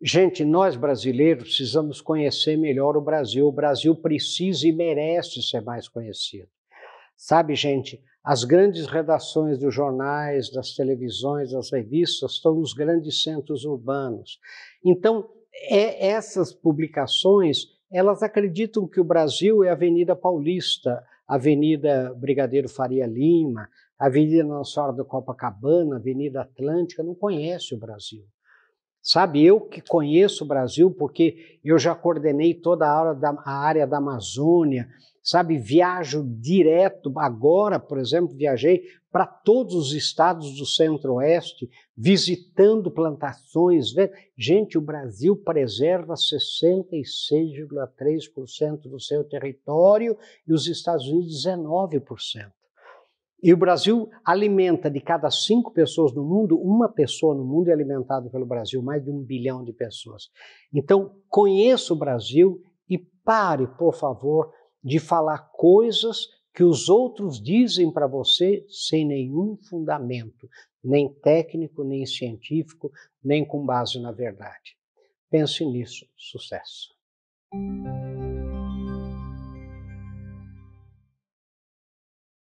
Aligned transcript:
Gente, 0.00 0.44
nós 0.44 0.76
brasileiros 0.76 1.44
precisamos 1.44 2.00
conhecer 2.00 2.56
melhor 2.56 2.96
o 2.96 3.00
Brasil. 3.00 3.48
O 3.48 3.52
Brasil 3.52 3.96
precisa 3.96 4.66
e 4.66 4.72
merece 4.72 5.42
ser 5.42 5.60
mais 5.60 5.88
conhecido. 5.88 6.48
Sabe, 7.16 7.56
gente, 7.56 8.00
as 8.22 8.44
grandes 8.44 8.86
redações 8.86 9.58
dos 9.58 9.74
jornais, 9.74 10.52
das 10.52 10.72
televisões, 10.74 11.50
das 11.50 11.72
revistas 11.72 12.34
estão 12.34 12.54
nos 12.54 12.72
grandes 12.72 13.24
centros 13.24 13.64
urbanos. 13.64 14.38
Então, 14.84 15.28
é, 15.68 16.10
essas 16.10 16.52
publicações, 16.52 17.66
elas 17.92 18.22
acreditam 18.22 18.86
que 18.86 19.00
o 19.00 19.04
Brasil 19.04 19.64
é 19.64 19.70
a 19.70 19.72
Avenida 19.72 20.14
Paulista, 20.14 21.02
Avenida 21.26 22.14
Brigadeiro 22.14 22.68
Faria 22.68 23.06
Lima, 23.06 23.68
Avenida 23.98 24.44
Nossa 24.44 24.74
Senhora 24.74 24.92
do 24.92 25.04
Copacabana, 25.04 25.96
Avenida 25.96 26.42
Atlântica, 26.42 27.02
não 27.02 27.16
conhece 27.16 27.74
o 27.74 27.78
Brasil. 27.78 28.24
Sabe, 29.10 29.42
eu 29.42 29.58
que 29.58 29.80
conheço 29.80 30.44
o 30.44 30.46
Brasil, 30.46 30.90
porque 30.90 31.58
eu 31.64 31.78
já 31.78 31.94
coordenei 31.94 32.52
toda 32.52 32.84
a 32.84 33.14
da, 33.14 33.30
a 33.42 33.52
área 33.52 33.86
da 33.86 33.96
Amazônia, 33.96 34.86
sabe, 35.22 35.56
viajo 35.56 36.22
direto, 36.38 37.10
agora, 37.18 37.80
por 37.80 37.96
exemplo, 37.96 38.36
viajei 38.36 38.82
para 39.10 39.24
todos 39.24 39.74
os 39.74 39.94
estados 39.94 40.58
do 40.58 40.66
Centro-Oeste, 40.66 41.70
visitando 41.96 42.90
plantações. 42.90 43.94
Gente, 44.36 44.76
o 44.76 44.82
Brasil 44.82 45.34
preserva 45.34 46.12
66,3% 46.12 48.90
do 48.90 49.00
seu 49.00 49.24
território 49.24 50.18
e 50.46 50.52
os 50.52 50.66
Estados 50.66 51.08
Unidos 51.08 51.46
19%. 51.46 52.57
E 53.42 53.52
o 53.52 53.56
Brasil 53.56 54.10
alimenta 54.24 54.90
de 54.90 55.00
cada 55.00 55.30
cinco 55.30 55.72
pessoas 55.72 56.12
no 56.12 56.24
mundo, 56.24 56.60
uma 56.60 56.88
pessoa 56.88 57.34
no 57.34 57.44
mundo 57.44 57.68
é 57.68 57.72
alimentada 57.72 58.28
pelo 58.28 58.44
Brasil, 58.44 58.82
mais 58.82 59.04
de 59.04 59.10
um 59.10 59.22
bilhão 59.22 59.64
de 59.64 59.72
pessoas. 59.72 60.28
Então, 60.72 61.14
conheça 61.28 61.92
o 61.92 61.98
Brasil 61.98 62.60
e 62.88 62.98
pare, 62.98 63.68
por 63.78 63.94
favor, 63.94 64.52
de 64.82 64.98
falar 64.98 65.50
coisas 65.52 66.26
que 66.52 66.64
os 66.64 66.88
outros 66.88 67.40
dizem 67.40 67.92
para 67.92 68.08
você 68.08 68.66
sem 68.68 69.06
nenhum 69.06 69.56
fundamento, 69.68 70.48
nem 70.82 71.12
técnico, 71.22 71.84
nem 71.84 72.04
científico, 72.04 72.90
nem 73.22 73.46
com 73.46 73.64
base 73.64 74.00
na 74.00 74.10
verdade. 74.10 74.76
Pense 75.30 75.64
nisso. 75.64 76.06
Sucesso. 76.16 76.88